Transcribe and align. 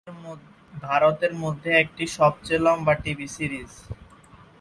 ভারতের 0.83 1.33
মধ্যে 1.43 1.69
এটি 1.81 2.05
সবচেয়ে 2.17 2.63
লম্বা 2.65 2.93
টিভি 3.03 3.27
সিরিজ। 3.35 3.71